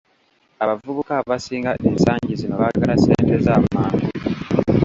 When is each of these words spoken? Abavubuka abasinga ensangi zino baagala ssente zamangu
Abavubuka 0.63 1.11
abasinga 1.21 1.71
ensangi 1.87 2.33
zino 2.39 2.55
baagala 2.61 2.95
ssente 2.99 3.35
zamangu 3.45 4.05